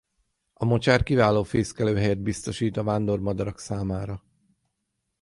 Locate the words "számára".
3.59-4.23